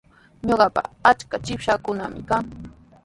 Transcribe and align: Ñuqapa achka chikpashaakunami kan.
Ñuqapa 0.47 0.81
achka 1.09 1.35
chikpashaakunami 1.45 2.21
kan. 2.29 2.45